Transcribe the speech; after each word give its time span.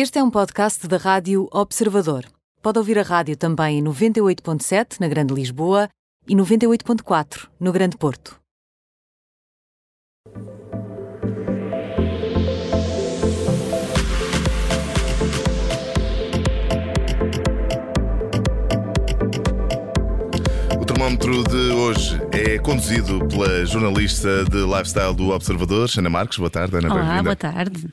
Este 0.00 0.20
é 0.20 0.22
um 0.22 0.30
podcast 0.30 0.86
da 0.86 0.96
Rádio 0.96 1.48
Observador. 1.50 2.24
Pode 2.62 2.78
ouvir 2.78 3.00
a 3.00 3.02
rádio 3.02 3.36
também 3.36 3.80
em 3.80 3.82
98.7 3.82 5.00
na 5.00 5.08
Grande 5.08 5.34
Lisboa 5.34 5.88
e 6.28 6.36
98.4 6.36 7.48
no 7.58 7.72
Grande 7.72 7.96
Porto. 7.96 8.38
O 20.80 20.84
termómetro 20.86 21.42
de 21.42 21.72
hoje 21.72 22.20
é 22.30 22.56
conduzido 22.60 23.26
pela 23.26 23.66
jornalista 23.66 24.44
de 24.44 24.58
lifestyle 24.58 25.12
do 25.12 25.30
Observador, 25.30 25.90
Ana 25.98 26.08
Marques. 26.08 26.38
Boa 26.38 26.50
tarde, 26.50 26.76
Ana. 26.76 26.94
Olá, 26.94 27.20
boa 27.20 27.34
tarde. 27.34 27.88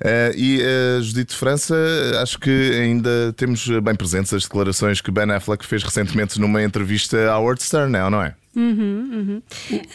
Eh, 0.00 0.32
e 0.36 0.62
a 0.62 1.00
Judite 1.00 1.36
França, 1.36 1.74
acho 2.22 2.38
que 2.38 2.50
ainda 2.80 3.32
temos 3.36 3.66
bem 3.82 3.94
presentes 3.94 4.32
as 4.32 4.44
declarações 4.44 5.00
que 5.00 5.10
Ben 5.10 5.30
Affleck 5.30 5.64
fez 5.64 5.82
recentemente 5.82 6.40
numa 6.40 6.62
entrevista 6.62 7.30
à 7.30 7.38
Howard 7.38 7.62
Stern, 7.62 7.92
não, 7.92 8.10
não 8.54 9.42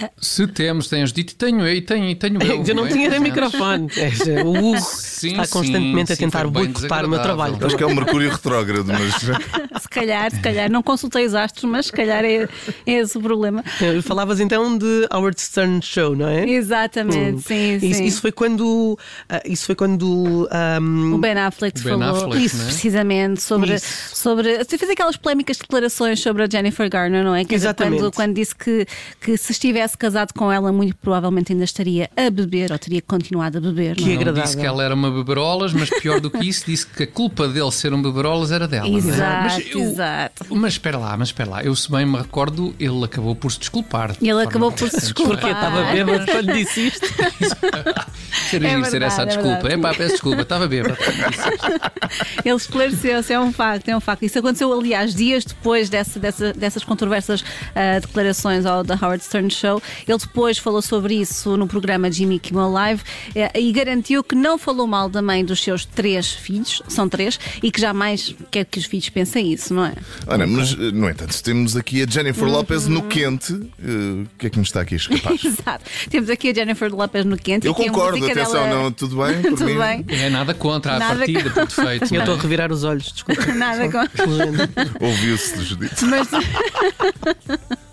é? 0.01 0.09
Se 0.17 0.47
temos, 0.47 0.87
tens 0.87 1.11
dito, 1.11 1.35
tenho 1.35 1.61
eu 1.61 1.73
e 1.73 1.81
tenho, 1.81 2.09
e 2.09 2.15
tenho 2.15 2.41
eu. 2.43 2.63
Eu 2.65 2.75
não 2.75 2.85
é? 2.85 2.89
tinha 2.89 3.09
nem 3.09 3.19
microfone. 3.19 3.87
É, 3.97 4.43
O 4.43 4.49
Hugo 4.51 4.77
Sim, 4.79 5.31
está 5.31 5.47
constantemente 5.47 6.07
sim, 6.07 6.13
a 6.13 6.17
tentar 6.17 6.47
boicotar 6.47 7.05
o 7.05 7.09
meu 7.09 7.21
trabalho. 7.21 7.57
Acho 7.65 7.77
que 7.77 7.83
é 7.83 7.85
o 7.85 7.95
Mercúrio 7.95 8.29
retrógrado, 8.29 8.85
mas 8.87 9.15
Se 9.81 9.89
calhar, 9.89 10.31
se 10.31 10.39
calhar, 10.39 10.69
não 10.71 10.81
consultei 10.81 11.25
os 11.25 11.33
astros, 11.33 11.69
mas 11.69 11.87
se 11.87 11.91
calhar 11.91 12.23
é, 12.23 12.47
é 12.85 12.91
esse 12.91 13.17
o 13.17 13.21
problema. 13.21 13.63
Falavas 14.03 14.39
então 14.39 14.77
de 14.77 15.07
Howard 15.11 15.39
Stern 15.39 15.81
Show, 15.81 16.15
não 16.15 16.27
é? 16.27 16.49
Exatamente, 16.49 17.41
sim, 17.41 17.79
sim. 17.79 17.89
Isso, 17.89 18.03
isso 18.03 18.21
foi 18.21 18.31
quando. 18.31 18.97
ah, 19.29 19.41
isso 19.45 19.65
foi 19.65 19.75
quando. 19.75 20.47
ahm, 20.51 21.13
O 21.13 21.17
Ben 21.17 21.33
Affleck 21.37 21.79
O 21.79 21.83
Ben 21.83 21.99
falou 21.99 22.25
Affleck, 22.25 22.45
isso 22.45 22.57
né? 22.57 22.63
precisamente 22.65 23.41
sobre, 23.41 23.75
Isso. 23.75 24.15
sobre. 24.15 24.57
Você 24.63 24.77
fez 24.77 24.91
aquelas 24.91 25.17
polémicas 25.17 25.57
declarações 25.57 26.19
sobre 26.19 26.43
a 26.43 26.47
Jennifer 26.49 26.89
Garner, 26.89 27.23
não 27.23 27.35
é? 27.35 27.43
Dizer, 27.43 27.55
Exatamente. 27.55 28.01
Quando, 28.01 28.11
quando 28.13 28.33
disse 28.45 28.55
que, 28.55 28.85
que 29.19 29.37
se 29.37 29.51
estivesse 29.51 29.97
casado 29.97 30.33
com 30.33 30.51
ela, 30.51 30.71
muito 30.71 30.95
provavelmente 30.97 31.51
ainda 31.51 31.63
estaria 31.63 32.09
a 32.15 32.29
beber 32.29 32.71
ou 32.71 32.77
teria 32.77 33.01
continuado 33.01 33.57
a 33.57 33.61
beber. 33.61 33.95
Que 33.95 34.01
não 34.03 34.07
é? 34.09 34.13
Não 34.13 34.21
agradável. 34.21 34.43
disse 34.43 34.57
que 34.57 34.65
ela 34.65 34.83
era 34.83 34.93
uma 34.93 35.09
beberolas, 35.11 35.73
mas 35.73 35.89
pior 35.89 36.19
do 36.19 36.29
que 36.29 36.45
isso, 36.47 36.65
disse 36.65 36.85
que 36.85 37.03
a 37.03 37.07
culpa 37.07 37.47
dele 37.47 37.71
ser 37.71 37.93
um 37.93 38.01
beberolas 38.01 38.51
era 38.51 38.67
dela. 38.67 38.87
não 38.87 38.95
é? 38.95 38.97
Exato, 38.97 39.43
mas, 39.43 39.71
eu- 39.71 39.79
exato. 39.81 40.45
mas 40.55 40.73
espera 40.73 40.97
lá, 40.97 41.17
mas 41.17 41.29
espera 41.29 41.49
lá. 41.49 41.63
Eu, 41.63 41.75
se 41.75 41.89
bem 41.91 42.05
me 42.05 42.17
recordo, 42.17 42.75
ele 42.79 43.03
acabou 43.03 43.35
por 43.35 43.51
se 43.51 43.59
desculpar. 43.59 44.11
de 44.13 44.27
Ele 44.29 44.43
acabou 44.43 44.71
por 44.71 44.89
se 44.89 44.99
desculpar. 44.99 45.37
Porque 45.39 45.51
estava 45.51 45.83
bêbado 45.91 46.25
quando 46.31 46.53
disse 46.53 46.87
isto. 46.87 47.05
Ser 48.49 48.63
É 48.63 48.83
ser 48.83 49.01
essa 49.01 49.21
a 49.21 49.25
verdade, 49.25 49.31
é 49.31 49.41
desculpa. 49.43 49.49
verdade. 49.69 49.73
É 49.73 49.77
pá, 49.77 49.93
peço 49.93 50.11
desculpa, 50.13 50.41
estava 50.41 50.67
bêbado. 50.67 50.97
Ele 52.43 52.55
esclareceu-se, 52.55 53.33
é 53.33 53.39
um 53.39 53.51
facto, 53.51 53.89
é 53.89 53.95
um 53.97 53.99
facto. 53.99 54.23
Isso 54.23 54.37
aconteceu, 54.39 54.71
aliás, 54.71 55.13
dias 55.15 55.43
depois 55.45 55.89
dessa, 55.89 56.19
dessa- 56.19 56.53
dessas 56.53 56.83
controversas 56.83 57.43
ah, 57.75 57.99
declarações 57.99 58.65
ao 58.65 58.83
da 58.83 58.95
Howard 58.95 59.23
Stern 59.23 59.49
Show. 59.49 59.81
Ele 60.07 60.17
depois 60.17 60.57
falou 60.57 60.81
sobre 60.81 61.15
isso 61.15 61.57
no 61.57 61.67
programa 61.67 62.11
Jimmy 62.11 62.39
Kimmel 62.39 62.69
Live 62.71 63.01
eh, 63.35 63.51
e 63.59 63.71
garantiu 63.71 64.23
que 64.23 64.35
não 64.35 64.57
falou 64.57 64.85
mal 64.87 65.09
da 65.09 65.21
mãe 65.21 65.43
dos 65.43 65.61
seus 65.63 65.85
três 65.85 66.31
filhos, 66.31 66.81
são 66.87 67.09
três, 67.09 67.39
e 67.63 67.71
que 67.71 67.79
jamais 67.81 68.35
quer 68.51 68.65
que 68.65 68.79
os 68.79 68.85
filhos 68.85 69.09
pensem 69.09 69.51
isso, 69.51 69.73
não 69.73 69.85
é? 69.85 69.93
Olha, 70.27 70.45
mas 70.47 70.73
eh, 70.73 70.91
no 70.91 71.09
entanto, 71.09 71.41
temos 71.43 71.75
aqui 71.75 72.03
a 72.03 72.07
Jennifer 72.07 72.47
Lopez 72.47 72.87
no 72.87 73.01
quente. 73.03 73.53
Eh, 73.83 74.23
O 74.25 74.37
que 74.37 74.47
é 74.47 74.49
que 74.49 74.57
me 74.57 74.63
está 74.63 74.81
aqui 74.81 74.95
a 74.95 74.97
escapar? 74.97 75.33
Exato. 75.43 75.85
Temos 76.09 76.29
aqui 76.29 76.49
a 76.49 76.53
Jennifer 76.53 76.93
Lopez 76.93 77.25
no 77.25 77.37
quente. 77.37 77.65
Eu 77.65 77.73
e 77.73 77.75
que 77.75 77.89
atenção, 78.31 78.63
dela- 78.63 78.83
não, 78.83 78.91
tudo 78.91 79.17
bem? 79.23 79.41
por 79.43 79.49
Tudo 79.51 79.65
mim? 79.65 79.77
bem. 79.77 80.05
É 80.09 80.29
nada 80.29 80.53
contra 80.53 80.95
a 80.95 80.99
Nada 80.99 81.15
partida, 81.17 81.49
por 81.49 81.65
defeito. 81.65 82.13
Eu 82.13 82.19
estou 82.19 82.35
é? 82.35 82.37
a 82.37 82.41
revirar 82.41 82.71
os 82.71 82.83
olhos, 82.83 83.11
desculpa. 83.11 83.45
Nada 83.53 83.89
com. 83.91 85.05
Ouviu-se, 85.05 85.63
Judite. 85.63 86.05
Mas... 86.05 86.27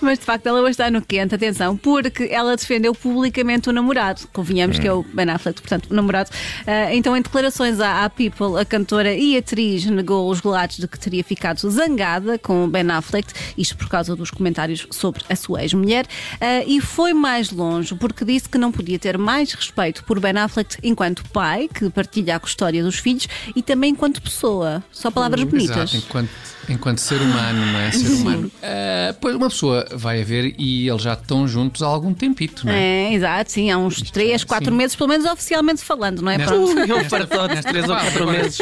Mas 0.00 0.18
de 0.18 0.24
facto 0.24 0.46
ela 0.46 0.60
hoje 0.60 0.70
está 0.70 0.90
no 0.90 1.02
quente, 1.02 1.34
atenção, 1.34 1.76
porque 1.76 2.28
ela 2.30 2.56
defendeu 2.56 2.94
publicamente 2.94 3.68
o 3.68 3.72
namorado, 3.72 4.28
convenhamos 4.32 4.78
que 4.78 4.86
é 4.86 4.92
o 4.92 5.02
Ben 5.02 5.28
Affleck, 5.30 5.60
portanto, 5.60 5.90
o 5.90 5.94
namorado. 5.94 6.30
Ah, 6.66 6.94
então, 6.94 7.16
em 7.16 7.22
declarações 7.22 7.80
à, 7.80 8.04
à 8.04 8.10
People, 8.10 8.60
a 8.60 8.64
cantora 8.64 9.14
e 9.14 9.36
atriz 9.36 9.84
negou 9.86 10.30
os 10.30 10.40
relatos 10.40 10.78
de 10.78 10.88
que 10.88 10.98
teria 10.98 11.22
ficado 11.22 11.58
zangada 11.70 12.38
com 12.38 12.64
o 12.64 12.68
Ben 12.68 12.90
Affleck, 12.90 13.32
isto 13.56 13.76
por 13.76 13.88
causa 13.88 14.16
dos 14.16 14.30
comentários 14.30 14.86
sobre 14.90 15.22
a 15.28 15.36
sua 15.36 15.62
ex-mulher, 15.62 16.06
ah, 16.40 16.64
e 16.66 16.80
foi 16.80 17.12
mais 17.12 17.50
longe, 17.50 17.94
porque 17.94 18.24
disse 18.24 18.48
que 18.48 18.58
não 18.58 18.72
podia 18.72 18.98
ter 18.98 19.18
mais 19.18 19.52
respeito 19.52 20.04
por 20.04 20.18
Ben 20.20 20.36
Affleck 20.38 20.76
enquanto 20.82 21.22
pai, 21.30 21.68
que 21.72 21.88
partilha 21.90 22.36
a 22.36 22.40
custódia 22.40 22.82
dos 22.82 22.98
filhos, 22.98 23.28
e 23.54 23.62
também 23.62 23.90
enquanto 23.90 24.20
pessoa. 24.22 24.82
Só 24.90 25.10
palavras 25.10 25.44
bonitas. 25.44 25.92
Exato, 25.92 25.96
enquanto, 25.96 26.30
enquanto 26.68 26.98
ser 26.98 27.20
humano, 27.20 27.66
não 27.66 27.78
é? 27.78 27.90
Ser 27.90 28.08
humano. 28.08 28.50
Ah, 28.62 29.14
pois 29.20 29.36
uma 29.42 29.50
pessoa 29.50 29.86
vai 29.92 30.20
a 30.20 30.24
ver 30.24 30.54
e 30.58 30.88
eles 30.88 31.02
já 31.02 31.12
estão 31.14 31.46
juntos 31.46 31.82
há 31.82 31.86
algum 31.86 32.12
tempito, 32.14 32.66
não 32.66 32.72
é? 32.72 33.08
É, 33.08 33.12
exato, 33.14 33.52
sim, 33.52 33.70
há 33.70 33.78
uns 33.78 34.00
3, 34.10 34.44
4 34.44 34.70
sim. 34.70 34.76
meses, 34.76 34.96
pelo 34.96 35.08
menos 35.08 35.26
oficialmente 35.30 35.82
falando, 35.82 36.20
não 36.22 36.30
é? 36.30 36.38
Nesta- 36.38 36.54
Pronto. 36.54 36.78
É 36.78 36.94
um 36.94 37.04
fartote 37.08 37.54
de 37.56 37.62
3 37.62 37.88
ou 37.88 37.96
4 37.96 38.22
Agora- 38.22 38.38
meses. 38.42 38.58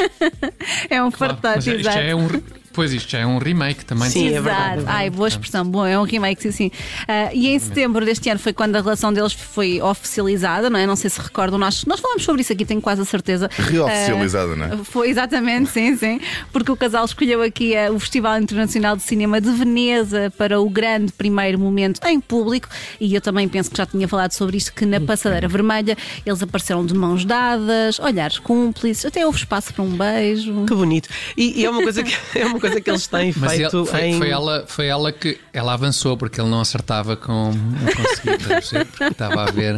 É 0.89 1.03
um 1.03 1.11
Claro, 1.11 1.37
fartote, 1.37 1.59
isto 1.69 1.79
exato. 1.79 1.97
é 1.99 2.15
um, 2.15 2.27
pois 2.73 2.93
isto 2.93 3.09
já 3.09 3.19
é 3.19 3.25
um 3.25 3.37
remake 3.37 3.85
também. 3.85 4.09
Sim, 4.09 4.27
é 4.27 4.37
Exato. 4.37 4.43
verdade, 4.43 4.81
é 4.81 4.85
Ai, 4.87 5.09
boa 5.09 5.27
expressão. 5.27 5.65
Bom, 5.65 5.85
é 5.85 5.97
um 5.99 6.03
remake, 6.03 6.41
sim, 6.41 6.51
sim. 6.51 6.71
Ah, 7.07 7.29
e 7.33 7.47
em 7.47 7.59
setembro 7.59 8.05
deste 8.05 8.29
ano 8.29 8.39
foi 8.39 8.53
quando 8.53 8.75
a 8.75 8.81
relação 8.81 9.11
deles 9.13 9.33
foi 9.33 9.81
oficializada, 9.81 10.69
não 10.69 10.79
é? 10.79 10.85
Não 10.85 10.95
sei 10.95 11.09
se 11.09 11.19
recordam, 11.19 11.59
nós, 11.59 11.85
nós 11.85 11.99
falamos 11.99 12.23
sobre 12.23 12.41
isso 12.41 12.53
aqui, 12.53 12.65
tenho 12.65 12.81
quase 12.81 13.01
a 13.01 13.05
certeza. 13.05 13.49
Reoficializada, 13.57 14.55
não 14.55 14.65
é? 14.65 14.69
Ah, 14.73 14.77
Foi 14.83 15.09
exatamente, 15.09 15.69
sim, 15.69 15.95
sim. 15.95 16.19
Porque 16.51 16.71
o 16.71 16.75
casal 16.75 17.05
escolheu 17.05 17.41
aqui 17.41 17.75
ah, 17.75 17.91
o 17.91 17.99
Festival 17.99 18.39
Internacional 18.39 18.95
de 18.95 19.03
Cinema 19.03 19.39
de 19.41 19.51
Veneza 19.51 20.31
para 20.37 20.59
o 20.59 20.69
grande 20.69 21.11
primeiro 21.11 21.59
momento 21.59 21.99
em 22.07 22.19
público. 22.19 22.67
E 22.99 23.13
eu 23.13 23.21
também 23.21 23.47
penso 23.47 23.69
que 23.69 23.77
já 23.77 23.85
tinha 23.85 24.07
falado 24.07 24.31
sobre 24.31 24.57
isto, 24.57 24.73
que 24.73 24.85
na 24.85 24.99
passadeira 24.99 25.47
vermelha 25.47 25.97
eles 26.25 26.41
apareceram 26.41 26.85
de 26.85 26.93
mãos 26.93 27.25
dadas, 27.25 27.99
olhares 27.99 28.39
cúmplices, 28.39 29.05
até 29.05 29.25
houve 29.25 29.37
espaço 29.39 29.73
para 29.73 29.83
um 29.83 29.89
beijo. 29.89 30.65
Que 30.65 30.75
bonito. 30.75 31.09
E, 31.35 31.61
e 31.61 31.65
é, 31.65 31.69
uma 31.69 31.81
coisa 31.83 32.03
que, 32.03 32.13
é 32.37 32.45
uma 32.45 32.59
coisa 32.61 32.79
que 32.81 32.89
eles 32.89 33.07
têm 33.07 33.33
Mas 33.35 33.53
ele- 33.53 33.61
feito 33.69 33.85
foi, 33.85 34.01
em. 34.05 34.17
foi 34.17 34.29
ela, 34.29 34.63
foi 34.67 34.85
ela 34.87 35.11
que 35.11 35.37
ela 35.51 35.73
avançou 35.73 36.15
porque 36.15 36.39
ele 36.39 36.49
não 36.49 36.61
acertava 36.61 37.17
com 37.17 37.51
não 37.51 37.93
conseguia, 37.93 38.37
perceber? 38.37 38.85
porque 38.85 39.03
estava 39.05 39.43
a 39.43 39.51
ver. 39.51 39.75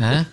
Hã? 0.00 0.26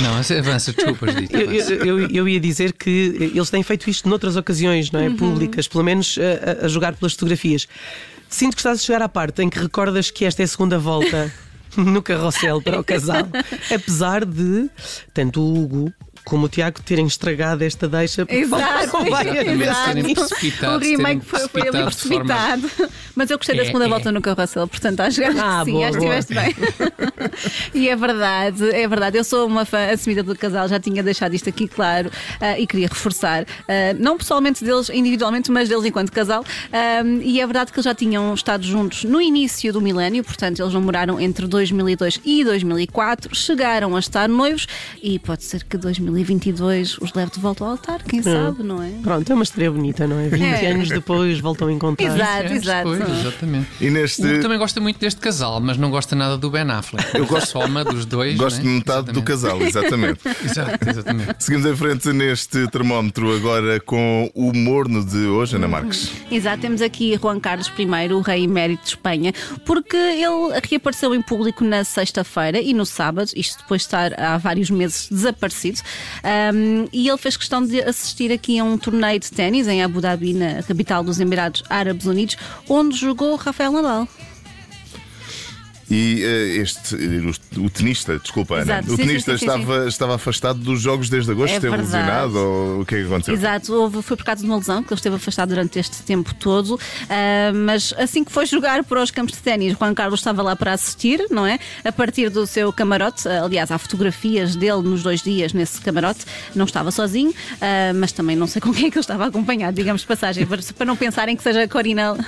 Não, 0.00 0.14
avança, 0.38 0.72
desculpas, 0.72 1.14
dito. 1.14 1.36
Eu, 1.36 1.50
eu- 1.52 1.98
eu- 2.00 2.10
eu 2.10 2.28
ia 2.28 2.40
dizer 2.40 2.72
que 2.72 3.30
eles 3.34 3.50
têm 3.50 3.62
feito 3.62 3.88
isto 3.90 4.08
noutras 4.08 4.36
ocasiões, 4.36 4.90
não 4.90 5.00
é? 5.00 5.10
Públicas, 5.10 5.68
pelo 5.68 5.84
menos 5.84 6.16
a, 6.18 6.62
a- 6.62 6.66
a 6.66 6.68
jogar 6.68 6.94
pelas 6.94 7.12
fotografias. 7.12 7.66
Sinto 8.28 8.54
que 8.54 8.60
estás 8.60 8.80
a 8.80 8.82
chegar 8.82 9.02
à 9.02 9.08
parte 9.08 9.42
em 9.42 9.48
que 9.50 9.58
recordas 9.58 10.10
que 10.10 10.24
esta 10.24 10.42
é 10.42 10.44
a 10.44 10.48
segunda 10.48 10.78
volta 10.78 11.32
no 11.76 12.00
carrossel 12.02 12.62
para 12.62 12.80
o 12.80 12.84
casal, 12.84 13.28
apesar 13.74 14.24
de 14.24 14.70
tanto 15.12 15.40
o 15.42 15.62
Hugo 15.64 15.92
como 16.24 16.46
o 16.46 16.48
Tiago 16.48 16.80
terem 16.82 17.06
estragado 17.06 17.64
esta 17.64 17.88
deixa 17.88 18.24
porque 18.26 18.40
Exato, 18.42 18.98
precipitado, 20.14 20.76
O 20.76 20.78
remake 20.78 21.24
foi, 21.24 21.48
foi 21.48 21.62
ali 21.68 21.82
precipitado 21.84 22.62
forma- 22.62 22.70
precipitado. 22.70 22.90
Mas 23.16 23.30
eu 23.30 23.36
gostei 23.38 23.56
da 23.56 23.62
É, 23.62 23.66
segunda 23.66 23.86
é. 23.86 23.88
volta 23.88 24.12
no 24.12 24.20
carrossel, 24.22 24.66
portanto 24.68 25.00
acho 25.00 25.16
que 25.20 25.24
Ah, 25.26 25.62
sim, 25.64 25.72
boa, 25.72 25.88
acho 25.88 25.98
que 25.98 26.04
estiveste 26.04 26.34
bem. 26.34 26.54
e 27.74 27.88
é 27.88 27.96
verdade, 27.96 28.64
é 28.70 28.86
verdade. 28.88 29.18
Eu 29.18 29.24
sou 29.24 29.46
uma 29.46 29.64
fã 29.64 29.90
assumida 29.92 30.22
do 30.22 30.34
casal, 30.36 30.68
já 30.68 30.78
tinha 30.78 31.02
deixado 31.02 31.34
isto 31.34 31.48
aqui 31.48 31.66
claro 31.68 32.10
ah, 32.40 32.58
e 32.58 32.66
queria 32.66 32.88
reforçar, 32.88 33.44
ah, 33.68 33.94
não 33.98 34.16
pessoalmente 34.16 34.64
deles 34.64 34.88
individualmente, 34.90 35.50
mas 35.50 35.68
deles 35.68 35.84
enquanto 35.84 36.10
casal. 36.12 36.44
Ah, 36.72 37.02
e 37.22 37.40
é 37.40 37.46
verdade 37.46 37.72
que 37.72 37.78
eles 37.78 37.84
já 37.84 37.94
tinham 37.94 38.32
estado 38.34 38.64
juntos 38.64 39.04
no 39.04 39.20
início 39.20 39.72
do 39.72 39.80
milénio, 39.80 40.22
portanto 40.24 40.60
eles 40.60 40.72
namoraram 40.72 41.20
entre 41.20 41.46
2002 41.46 42.20
e 42.24 42.44
2004, 42.44 43.34
chegaram 43.34 43.96
a 43.96 43.98
estar 43.98 44.28
noivos 44.28 44.66
e 45.02 45.18
pode 45.18 45.44
ser 45.44 45.64
que 45.64 45.76
2022 46.10 46.98
os 46.98 47.12
leve 47.14 47.30
de 47.32 47.40
volta 47.40 47.64
ao 47.64 47.70
altar, 47.72 48.02
quem 48.02 48.22
sabe, 48.22 48.62
não 48.62 48.82
é? 48.82 48.90
Pronto, 49.02 49.30
é 49.30 49.34
uma 49.34 49.44
história 49.44 49.70
bonita, 49.70 50.06
não 50.06 50.18
é? 50.18 50.28
20 50.28 50.42
É. 50.42 50.70
anos 50.72 50.88
depois 50.88 51.38
voltam 51.40 51.68
a 51.68 51.72
encontrar. 51.72 52.14
Exato, 52.14 52.52
É, 52.52 52.56
exato. 52.56 52.88
Pois, 52.88 53.18
exatamente. 53.20 53.68
E 53.80 53.90
neste. 53.90 54.22
Hugo 54.22 54.42
também 54.42 54.58
gosta 54.58 54.80
muito 54.80 54.98
deste 54.98 55.20
casal, 55.20 55.60
mas 55.60 55.76
não 55.76 55.90
gosta 55.90 56.14
nada 56.16 56.36
do 56.38 56.50
Ben 56.50 56.70
Affleck. 56.70 57.14
Eu 57.16 57.26
gosto- 57.26 57.50
só 57.50 57.64
uma 57.64 57.84
dos 57.84 58.04
dois. 58.04 58.36
Gosto 58.36 58.56
né? 58.58 58.62
de 58.62 58.68
metade 58.68 59.12
do 59.12 59.20
Exatamente. 59.20 59.24
casal, 59.24 59.62
exatamente. 59.62 60.20
Exato, 60.44 60.88
exatamente. 60.90 61.34
Seguimos 61.38 61.66
em 61.66 61.76
frente 61.76 62.12
neste 62.12 62.68
termómetro 62.68 63.34
agora 63.34 63.80
com 63.80 64.30
o 64.34 64.52
morno 64.52 65.04
de 65.04 65.18
hoje, 65.26 65.56
Ana 65.56 65.68
Marques. 65.68 66.10
Exato, 66.30 66.60
temos 66.62 66.80
aqui 66.82 67.16
Juan 67.20 67.40
Carlos 67.40 67.70
I, 67.78 68.12
o 68.12 68.20
rei 68.20 68.44
emérito 68.44 68.82
de 68.82 68.88
Espanha, 68.90 69.32
porque 69.64 69.96
ele 69.96 70.60
reapareceu 70.68 71.14
em 71.14 71.22
público 71.22 71.64
na 71.64 71.82
sexta-feira 71.84 72.60
e 72.60 72.72
no 72.72 72.84
sábado, 72.86 73.30
isto 73.36 73.58
depois 73.62 73.82
de 73.82 73.86
estar 73.86 74.18
há 74.20 74.36
vários 74.38 74.70
meses 74.70 75.08
desaparecido, 75.10 75.80
Ahm, 76.22 76.86
e 76.92 77.08
ele 77.08 77.18
fez 77.18 77.36
questão 77.36 77.64
de 77.64 77.80
assistir 77.82 78.32
aqui 78.32 78.58
a 78.58 78.64
um 78.64 78.76
torneio 78.76 79.18
de 79.18 79.30
ténis 79.30 79.66
em 79.68 79.82
Abu 79.82 80.00
Dhabi, 80.00 80.34
na 80.34 80.62
capital 80.62 81.02
dos 81.02 81.20
Emirados 81.20 81.62
Árabes 81.68 82.06
Unidos, 82.06 82.36
onde 82.68 82.96
jogou 82.96 83.36
Rafael 83.36 83.72
Nadal. 83.72 84.08
E 85.90 86.22
uh, 86.22 86.62
este, 86.62 86.94
o, 86.94 87.64
o 87.64 87.70
tenista, 87.70 88.16
desculpa, 88.18 88.54
Ana, 88.54 88.62
Exato. 88.62 88.92
o 88.92 88.96
Sim, 88.96 89.06
tenista 89.06 89.32
sim, 89.32 89.38
sim, 89.38 89.44
estava, 89.46 89.88
estava 89.88 90.14
afastado 90.14 90.58
dos 90.60 90.80
jogos 90.80 91.08
desde 91.10 91.32
agosto, 91.32 91.52
É 91.52 91.56
esteve 91.56 91.76
verdade. 91.76 91.96
lesionado 91.96 92.38
ou 92.38 92.80
o 92.82 92.86
que 92.86 92.94
é 92.94 92.98
que 93.00 93.06
aconteceu? 93.06 93.34
Exato, 93.34 93.72
houve, 93.74 94.00
foi 94.02 94.16
por 94.16 94.24
causa 94.24 94.40
de 94.40 94.46
uma 94.46 94.56
lesão 94.56 94.82
que 94.84 94.92
ele 94.92 94.98
esteve 94.98 95.16
afastado 95.16 95.48
durante 95.48 95.78
este 95.80 96.02
tempo 96.02 96.32
todo, 96.34 96.78
ah, 97.08 97.52
mas 97.52 97.92
assim 97.98 98.22
que 98.22 98.30
foi 98.30 98.46
jogar 98.46 98.84
para 98.84 99.02
os 99.02 99.10
campos 99.10 99.34
de 99.34 99.42
ténis, 99.42 99.76
Juan 99.76 99.92
Carlos 99.92 100.20
estava 100.20 100.42
lá 100.42 100.54
para 100.54 100.72
assistir, 100.72 101.26
não 101.28 101.44
é? 101.44 101.58
A 101.84 101.90
partir 101.90 102.30
do 102.30 102.46
seu 102.46 102.72
camarote, 102.72 103.26
ah, 103.28 103.42
aliás, 103.44 103.72
há 103.72 103.78
fotografias 103.78 104.54
dele 104.54 104.82
nos 104.82 105.02
dois 105.02 105.22
dias 105.22 105.52
nesse 105.52 105.80
camarote, 105.80 106.20
não 106.54 106.66
estava 106.66 106.92
sozinho, 106.92 107.34
ah, 107.60 107.92
mas 107.96 108.12
também 108.12 108.36
não 108.36 108.46
sei 108.46 108.62
com 108.62 108.72
quem 108.72 108.86
é 108.86 108.90
que 108.92 108.96
ele 108.96 109.02
estava 109.02 109.26
acompanhado, 109.26 109.74
digamos 109.74 110.02
de 110.02 110.06
passagem, 110.06 110.46
para 110.46 110.60
para 110.76 110.86
não 110.86 110.94
pensarem 110.96 111.36
que 111.36 111.42
seja 111.42 111.64
a 111.64 111.68
Corina 111.68 112.12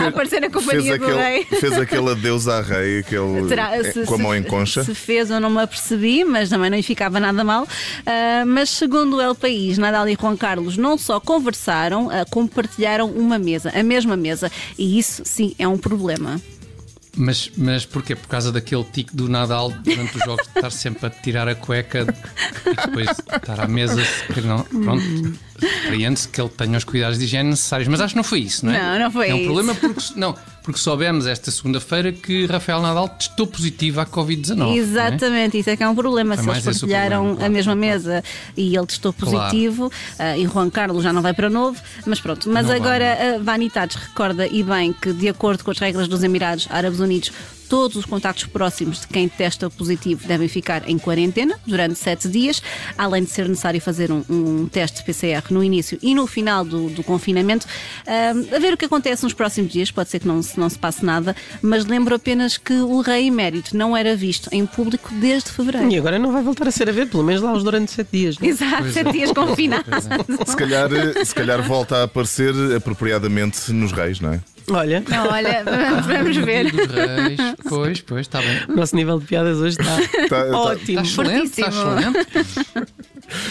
a 0.00 0.06
aparecer 0.08 0.40
na 0.40 0.50
companhia 0.50 0.82
fez 0.82 0.98
do 0.98 1.04
aquele, 1.04 1.22
rei. 1.22 1.44
Fez 1.60 1.72
aquele 1.78 2.10
adeus 2.10 2.31
à 2.48 2.60
rei, 2.60 3.00
aquele, 3.00 3.46
Terá- 3.48 3.76
eh, 3.76 3.92
se- 3.92 4.04
com 4.04 4.14
a 4.14 4.18
mão 4.18 4.34
em 4.34 4.42
concha. 4.42 4.82
Se 4.84 4.94
fez 4.94 5.30
ou 5.30 5.38
não 5.40 5.50
me 5.50 5.60
apercebi, 5.62 6.24
mas 6.24 6.48
também 6.48 6.70
não 6.70 6.76
lhe 6.76 6.82
ficava 6.82 7.18
nada 7.20 7.42
mal. 7.44 7.66
Ah, 8.06 8.44
mas 8.46 8.70
segundo 8.70 9.16
o 9.16 9.20
El 9.20 9.34
País, 9.34 9.78
Nadal 9.78 10.08
e 10.08 10.16
Juan 10.20 10.36
Carlos 10.36 10.76
não 10.76 10.96
só 10.98 11.18
conversaram, 11.20 12.10
ah, 12.10 12.24
como 12.30 12.48
partilharam 12.48 13.08
uma 13.10 13.38
mesa, 13.38 13.70
a 13.74 13.82
mesma 13.82 14.16
mesa. 14.16 14.50
E 14.78 14.98
isso 14.98 15.22
sim 15.24 15.54
é 15.58 15.66
um 15.68 15.78
problema. 15.78 16.40
Mas, 17.14 17.50
mas 17.58 17.84
porquê? 17.84 18.16
Por 18.16 18.26
causa 18.26 18.50
daquele 18.50 18.84
tique 18.84 19.14
do 19.14 19.28
Nadal 19.28 19.70
durante 19.70 20.16
os 20.16 20.24
jogos 20.24 20.46
de 20.46 20.52
estar 20.56 20.70
sempre 20.70 21.06
a 21.06 21.10
tirar 21.10 21.46
a 21.46 21.54
cueca 21.54 22.06
e 22.66 22.86
depois 22.86 23.08
estar 23.10 23.60
à 23.60 23.68
mesa. 23.68 24.02
se- 24.02 24.32
que 24.32 24.40
Não, 24.40 24.62
pronto, 24.62 25.04
compreende-se 25.82 26.28
que 26.28 26.40
ele 26.40 26.50
tenha 26.50 26.76
os 26.78 26.84
cuidados 26.84 27.18
de 27.18 27.24
higiene 27.24 27.50
necessários. 27.50 27.88
Mas 27.88 28.00
acho 28.00 28.12
que 28.14 28.16
não 28.16 28.24
foi 28.24 28.40
isso, 28.40 28.66
não 28.66 28.72
é? 28.72 28.80
Não, 28.80 28.98
não 29.04 29.10
foi 29.10 29.28
É 29.28 29.34
um 29.34 29.38
isso. 29.38 29.44
problema 29.46 29.74
porque, 29.74 30.02
não, 30.16 30.34
porque 30.62 30.78
soubemos 30.78 31.26
esta 31.26 31.50
segunda-feira 31.50 32.12
que 32.12 32.46
Rafael 32.46 32.80
Nadal 32.82 33.08
testou 33.08 33.46
positivo 33.46 34.00
à 34.00 34.06
Covid-19. 34.06 34.54
não 34.54 34.72
é? 34.72 34.76
Exatamente, 34.76 35.58
isso 35.58 35.70
é 35.70 35.76
que 35.76 35.82
é 35.82 35.88
um 35.88 35.94
problema. 35.94 36.36
Foi 36.36 36.44
Se 36.44 36.50
eles 36.68 36.78
partilharam 36.80 37.16
problema, 37.18 37.36
claro. 37.36 37.46
a 37.52 37.54
mesma 37.54 37.74
mesa 37.74 38.24
e 38.56 38.76
ele 38.76 38.86
testou 38.86 39.12
Claro. 39.12 39.38
positivo 39.38 39.90
ah, 40.18 40.36
e 40.36 40.46
Juan 40.46 40.70
Carlos 40.70 41.02
já 41.04 41.12
não 41.12 41.22
vai 41.22 41.32
para 41.34 41.48
novo, 41.50 41.80
mas 42.06 42.20
pronto. 42.20 42.48
Mas 42.48 42.62
Não 42.66 42.70
vai, 42.70 42.78
agora 42.78 43.36
a 43.36 43.38
Vanitatis 43.38 43.96
recorda 43.96 44.46
e 44.46 44.62
bem 44.62 44.92
que, 44.92 45.12
de 45.12 45.28
acordo 45.28 45.62
com 45.64 45.70
as 45.70 45.78
regras 45.78 46.08
dos 46.08 46.22
Emirados 46.22 46.66
Árabes 46.70 46.98
Unidos, 47.00 47.30
todos 47.72 47.96
os 47.96 48.04
contactos 48.04 48.44
próximos 48.44 49.00
de 49.00 49.06
quem 49.06 49.26
testa 49.26 49.70
positivo 49.70 50.28
devem 50.28 50.46
ficar 50.46 50.86
em 50.86 50.98
quarentena 50.98 51.58
durante 51.66 51.94
sete 51.94 52.28
dias, 52.28 52.62
além 52.98 53.24
de 53.24 53.30
ser 53.30 53.48
necessário 53.48 53.80
fazer 53.80 54.12
um, 54.12 54.22
um 54.28 54.68
teste 54.70 55.02
PCR 55.02 55.42
no 55.48 55.64
início 55.64 55.98
e 56.02 56.14
no 56.14 56.26
final 56.26 56.66
do, 56.66 56.90
do 56.90 57.02
confinamento. 57.02 57.66
Ah, 58.06 58.32
a 58.54 58.58
ver 58.58 58.74
o 58.74 58.76
que 58.76 58.84
acontece 58.84 59.22
nos 59.22 59.32
próximos 59.32 59.72
dias, 59.72 59.90
pode 59.90 60.10
ser 60.10 60.18
que 60.18 60.28
não 60.28 60.42
se, 60.42 60.60
não 60.60 60.68
se 60.68 60.78
passe 60.78 61.02
nada, 61.02 61.34
mas 61.62 61.86
lembro 61.86 62.14
apenas 62.14 62.58
que 62.58 62.74
o 62.74 63.00
rei 63.00 63.28
emérito 63.28 63.74
não 63.74 63.96
era 63.96 64.14
visto 64.14 64.50
em 64.52 64.66
público 64.66 65.08
desde 65.14 65.48
fevereiro. 65.50 65.90
E 65.90 65.96
agora 65.96 66.18
não 66.18 66.30
vai 66.30 66.42
voltar 66.42 66.68
a 66.68 66.70
ser 66.70 66.90
a 66.90 66.92
ver, 66.92 67.08
pelo 67.08 67.22
menos 67.24 67.40
lá 67.40 67.54
os 67.54 67.64
durante 67.64 67.90
sete 67.90 68.08
dias. 68.12 68.38
não 68.38 68.46
é? 68.46 68.50
Exato, 68.50 68.82
Pois 68.82 68.92
sete 68.92 69.08
é. 69.08 69.12
dias 69.12 69.32
confinados. 69.32 70.04
Se 70.46 70.56
calhar, 70.58 70.90
se 71.24 71.34
calhar 71.34 71.62
volta 71.62 71.96
a 71.96 72.02
aparecer 72.02 72.52
apropriadamente 72.76 73.72
nos 73.72 73.92
reis, 73.92 74.20
não 74.20 74.34
é? 74.34 74.40
Olha, 74.70 75.02
Não, 75.08 75.28
olha, 75.28 75.64
vamos, 76.06 76.36
ver. 76.36 76.66
Reis. 76.66 77.38
Pois, 77.68 78.00
pois, 78.00 78.20
está 78.22 78.40
bem. 78.40 78.60
o 78.68 78.76
nosso 78.76 78.94
nível 78.96 79.18
de 79.18 79.26
piadas 79.26 79.58
hoje 79.58 79.76
está 79.80 79.96
Tá- 80.28 80.44
tá- 80.44 80.56
ótimo. 80.58 81.00
Está 81.00 81.22
excelente, 81.22 81.60
está 81.60 81.70
Fortíssimo. 81.72 82.18
excelente. 82.18 82.92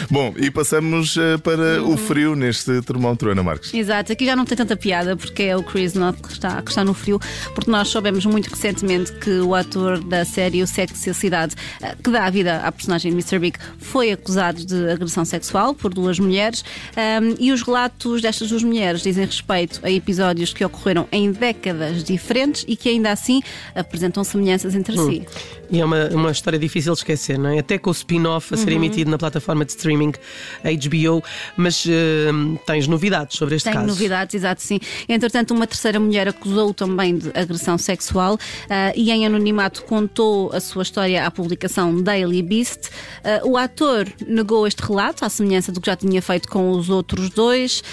Bom, 0.10 0.34
e 0.38 0.50
passamos 0.50 1.18
eh, 1.18 1.38
para 1.38 1.84
o 1.84 1.98
frio 1.98 2.36
neste 2.36 2.82
termómetro, 2.82 3.32
Ana 3.32 3.44
Marques. 3.44 3.74
Exato, 3.74 4.12
aqui 4.12 4.26
já 4.26 4.36
não 4.36 4.46
tem 4.46 4.58
tanta 4.58 4.76
piada 4.76 5.16
porque 5.16 5.44
é 5.44 5.58
o 5.58 5.64
Chris 5.64 5.94
Noth 5.94 6.22
que 6.22 6.34
está, 6.34 6.62
que 6.62 6.70
está 6.70 6.84
no 6.84 6.94
frio, 6.94 7.20
porque 7.54 7.70
nós 7.70 7.88
soubemos 7.88 8.26
muito 8.26 8.50
recentemente 8.50 9.12
que 9.14 9.40
o 9.40 9.56
ator 9.56 10.00
da 10.00 10.26
série 10.26 10.62
O 10.62 10.68
Sexo 10.68 11.08
e 11.08 11.12
a 11.12 11.14
Cidade, 11.14 11.56
eh, 11.82 11.96
que 12.02 12.10
dá 12.10 12.26
a 12.26 12.30
vida 12.30 12.58
à 12.58 12.72
personagem 12.72 13.12
Mr. 13.12 13.40
Big, 13.40 13.58
foi 13.78 14.12
acusado 14.12 14.66
de 14.66 14.90
agressão 14.90 15.26
sexual 15.26 15.74
por 15.74 15.94
duas 15.94 16.20
mulheres 16.20 16.64
ahm, 16.96 17.36
e 17.40 17.52
os 17.52 17.62
relatos 17.62 18.22
destas 18.22 18.50
duas 18.50 18.64
mulheres 18.64 19.02
dizem 19.02 19.26
respeito 19.26 19.80
a 19.84 19.92
episódios 19.92 20.54
que 20.54 20.64
ocorreram 20.64 21.08
em 21.12 21.32
décadas 21.32 22.04
diferentes 22.04 22.66
e 22.68 22.76
que 22.76 22.90
ainda 22.90 23.12
assim 23.12 23.42
apresentam 23.76 24.24
semelhanças 24.24 24.76
entre 24.76 24.98
si. 24.98 25.26
E 25.70 25.80
é 25.80 25.86
uma, 25.86 26.10
uma 26.10 26.32
história 26.32 26.60
difícil 26.60 26.92
de 26.94 27.00
esquecer, 27.00 27.40
não 27.40 27.50
é? 27.50 27.60
Até 27.60 27.78
com 27.78 27.90
o 27.90 27.94
spin-off 27.94 28.54
a 28.54 28.58
ser 28.58 28.74
emitido 28.74 29.10
na 29.10 29.18
plataforma 29.18 29.64
de 29.64 29.72
streaming 29.72 29.91
HBO, 29.98 31.24
mas 31.56 31.86
eh, 31.88 32.30
tens 32.66 32.88
novidades 32.88 33.38
sobre 33.38 33.56
este 33.56 33.66
Tem 33.66 33.74
caso. 33.74 33.88
novidades, 33.88 34.36
exato, 34.36 34.62
sim. 34.62 34.80
Entretanto, 35.08 35.54
uma 35.54 35.68
terceira 35.68 36.00
mulher 36.00 36.28
acusou-o 36.28 36.74
também 36.74 37.18
de 37.18 37.30
agressão 37.34 37.78
sexual 37.78 38.38
ah, 38.70 38.92
e, 38.96 39.12
em 39.12 39.26
anonimato, 39.26 39.84
contou 39.84 40.52
a 40.54 40.60
sua 40.60 40.84
história 40.84 41.26
à 41.26 41.32
publicação 41.32 42.02
Daily 42.02 42.42
Beast. 42.42 42.90
Ah, 43.24 43.42
o 43.44 43.58
ator 43.58 44.08
negou 44.28 44.68
este 44.68 44.82
relato, 44.82 45.26
à 45.26 45.30
semelhança 45.30 45.72
do 45.72 45.82
que 45.82 45.88
já 45.88 45.96
tinha 45.96 46.22
feito 46.22 46.48
com 46.48 46.72
os 46.72 46.90
outros 46.90 47.30
dois, 47.30 47.84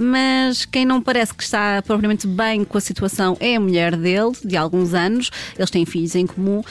mas 0.00 0.64
quem 0.64 0.84
não 0.84 1.00
parece 1.00 1.32
que 1.32 1.42
está 1.42 1.80
propriamente 1.82 2.26
bem 2.26 2.64
com 2.64 2.76
a 2.76 2.80
situação 2.80 3.36
é 3.38 3.56
a 3.56 3.60
mulher 3.60 3.96
dele, 3.96 4.32
de 4.44 4.56
alguns 4.56 4.92
anos. 4.92 5.30
Eles 5.56 5.70
têm 5.70 5.86
filhos 5.86 6.14
em 6.16 6.26
comum 6.26 6.62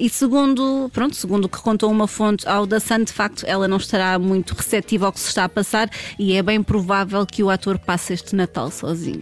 e, 0.00 0.08
segundo, 0.08 0.90
pronto, 0.92 1.14
segundo 1.14 1.44
o 1.44 1.48
que 1.48 1.58
contou 1.58 1.90
uma 1.90 2.08
fonte 2.08 2.46
ao 2.48 2.66
da 2.66 2.80
Sun, 2.80 3.04
de 3.04 3.12
facto, 3.12 3.44
ela 3.46 3.68
não 3.68 3.76
estará 3.76 4.18
muito 4.22 4.52
receptiva 4.54 5.06
ao 5.06 5.12
que 5.12 5.20
se 5.20 5.28
está 5.28 5.44
a 5.44 5.48
passar 5.48 5.90
e 6.18 6.34
é 6.34 6.42
bem 6.42 6.62
provável 6.62 7.24
que 7.26 7.42
o 7.42 7.50
ator 7.50 7.78
passe 7.78 8.12
este 8.14 8.34
Natal 8.36 8.70
sozinho. 8.70 9.20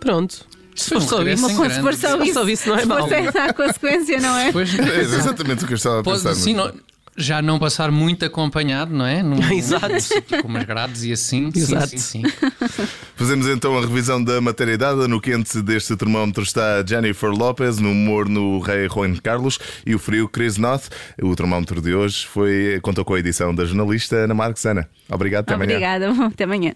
Pronto. 0.00 0.46
Se 0.74 0.88
for 0.90 1.00
só 1.02 1.22
isso, 1.22 1.46
Uma 1.46 1.68
grande. 1.68 1.74
Se 1.74 1.80
for 1.80 1.94
só 2.32 2.44
isso, 2.48 2.68
não 2.68 2.76
é 2.76 2.80
se 2.80 2.86
for 2.88 3.12
essa 3.12 3.44
a 3.44 3.52
consequência, 3.52 4.20
não 4.20 4.36
é? 4.36 4.50
Pois, 4.52 4.76
É 4.76 5.00
exatamente 5.00 5.64
o 5.64 5.66
que 5.68 5.72
eu 5.72 5.76
estava 5.76 6.00
a 6.00 6.02
pode, 6.02 6.22
pensar. 6.22 6.34
sim, 6.34 6.52
não- 6.54 6.72
já 7.16 7.40
não 7.40 7.58
passar 7.58 7.90
muito 7.90 8.24
acompanhado, 8.24 8.94
não 8.94 9.06
é? 9.06 9.22
Num, 9.22 9.40
Exato. 9.52 9.88
num 9.88 10.42
com 10.42 10.48
umas 10.48 10.64
grades 10.64 11.04
e 11.04 11.12
assim. 11.12 11.50
Exato. 11.54 11.88
Sim, 11.88 11.98
sim, 11.98 12.22
sim. 12.28 12.32
Fazemos 13.16 13.46
então 13.46 13.76
a 13.78 13.80
revisão 13.80 14.22
da 14.22 14.40
matéria 14.40 14.76
dada. 14.76 15.06
No 15.06 15.20
quente 15.20 15.62
deste 15.62 15.96
termómetro 15.96 16.42
está 16.42 16.84
Jennifer 16.86 17.30
Lopez, 17.30 17.78
no 17.78 17.90
humor 17.90 18.28
no 18.28 18.58
Rei 18.58 18.88
Juan 18.88 19.14
Carlos 19.16 19.58
e 19.86 19.94
o 19.94 19.98
frio 19.98 20.28
Chris 20.28 20.56
Noth. 20.56 20.88
O 21.22 21.34
termómetro 21.36 21.80
de 21.80 21.94
hoje 21.94 22.26
foi, 22.26 22.78
contou 22.82 23.04
com 23.04 23.14
a 23.14 23.18
edição 23.18 23.54
da 23.54 23.64
jornalista 23.64 24.16
Ana 24.16 24.34
Marques. 24.34 24.64
Ana, 24.66 24.88
obrigado. 25.08 25.44
Até 25.44 25.54
amanhã. 25.54 25.70
Obrigada, 25.70 26.12
até 26.26 26.44
amanhã. 26.44 26.74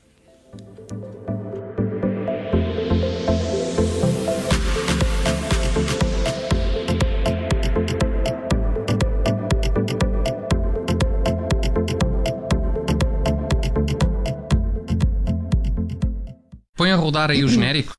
Rodar 17.08 17.30
aí 17.30 17.42
o 17.42 17.48
genérico. 17.48 17.97